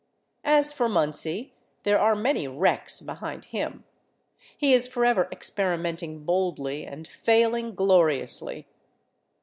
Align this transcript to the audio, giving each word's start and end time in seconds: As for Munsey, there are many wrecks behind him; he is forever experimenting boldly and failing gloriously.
As 0.49 0.73
for 0.73 0.89
Munsey, 0.89 1.53
there 1.83 1.99
are 1.99 2.15
many 2.15 2.47
wrecks 2.47 3.01
behind 3.01 3.45
him; 3.45 3.83
he 4.57 4.73
is 4.73 4.87
forever 4.87 5.27
experimenting 5.31 6.25
boldly 6.25 6.83
and 6.87 7.07
failing 7.07 7.75
gloriously. 7.75 8.65